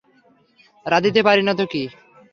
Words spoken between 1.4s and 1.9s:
না তো কী?